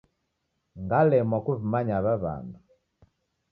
Ngalemwa 0.83 1.37
kuw'imanya 1.45 1.93
aw'a 1.99 2.13
w'andu. 2.21 2.59